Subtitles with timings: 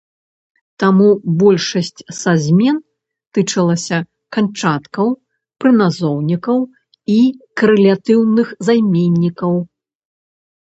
[0.83, 1.07] Таму
[1.41, 2.79] большасць са змен
[3.37, 3.99] тычыліся
[4.37, 5.07] канчаткаў,
[5.63, 6.57] прыназоўнікаў
[7.17, 7.17] і
[7.63, 9.53] карэлятыўных займеннікаў.